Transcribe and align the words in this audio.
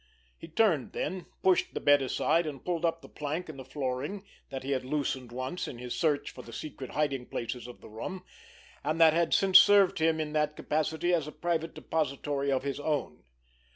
He 0.35 0.47
turned 0.47 0.93
then, 0.93 1.27
pushed 1.43 1.75
the 1.75 1.79
bed 1.79 2.01
aside, 2.01 2.47
and 2.47 2.65
pulled 2.65 2.85
up 2.85 3.03
the 3.03 3.07
plank 3.07 3.49
in 3.49 3.57
the 3.57 3.63
flooring 3.63 4.25
that 4.49 4.63
he 4.63 4.71
had 4.71 4.83
loosened 4.83 5.31
once 5.31 5.67
in 5.67 5.77
his 5.77 5.93
search 5.93 6.31
for 6.31 6.41
the 6.41 6.51
secret 6.51 6.93
hiding 6.93 7.27
places 7.27 7.67
of 7.67 7.81
the 7.81 7.87
room, 7.87 8.25
and 8.83 8.99
that 8.99 9.13
had 9.13 9.31
since 9.31 9.59
served 9.59 9.99
him 9.99 10.19
in 10.19 10.33
that 10.33 10.55
capacity 10.55 11.13
as 11.13 11.27
a 11.27 11.31
private 11.31 11.75
depository 11.75 12.51
of 12.51 12.63
his 12.63 12.79
own. 12.79 13.21